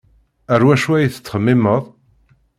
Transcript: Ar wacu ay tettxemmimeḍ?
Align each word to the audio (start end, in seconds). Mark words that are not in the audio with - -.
Ar 0.53 0.61
wacu 0.65 0.89
ay 0.93 1.07
tettxemmimeḍ? 1.09 1.83